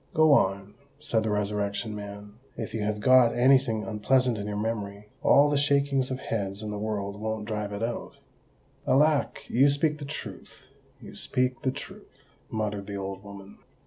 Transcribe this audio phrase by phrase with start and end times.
[0.15, 2.33] "Go on," said the Resurrection Man.
[2.57, 6.63] "If you have got any thing unpleasant in your memory, all the shakings of heads
[6.63, 8.17] in the world won't drive it out."
[8.87, 9.47] "Alack!
[9.47, 13.59] you speak the truth—you speak the truth," muttered the old woman.